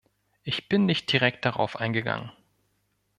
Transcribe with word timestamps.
Ich 0.41 0.67
bin 0.67 0.87
nicht 0.87 1.13
direkt 1.13 1.45
darauf 1.45 1.75
eingegangen. 1.75 2.31